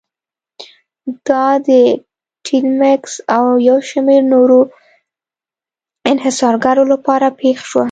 دا 1.27 1.45
د 1.67 1.69
ټیلمکس 2.45 3.13
او 3.35 3.43
یو 3.69 3.77
شمېر 3.89 4.21
نورو 4.33 4.59
انحصارګرو 6.11 6.83
لپاره 6.93 7.27
پېښه 7.39 7.65
شوه. 7.69 7.79